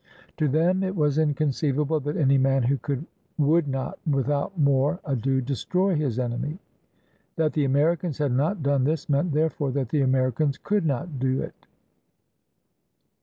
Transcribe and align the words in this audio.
To 0.37 0.47
them 0.47 0.81
it 0.81 0.95
was 0.95 1.19
inconceivable 1.19 1.99
that 1.99 2.17
any 2.17 2.39
man 2.39 2.63
who 2.63 2.77
could 2.79 3.05
would 3.37 3.67
not 3.67 3.99
with 4.07 4.31
out 4.31 4.57
more 4.57 4.99
ado 5.05 5.41
destroy 5.41 5.93
his 5.93 6.17
enemy. 6.17 6.57
That 7.35 7.53
the 7.53 7.65
Americans 7.65 8.17
had 8.17 8.31
not 8.31 8.63
done 8.63 8.85
this 8.85 9.07
meant 9.07 9.31
therefore 9.31 9.69
that 9.73 9.89
the 9.89 10.01
Americans 10.01 10.57
could 10.57 10.87
not 10.87 11.19
do 11.19 11.43
it. 11.43 11.67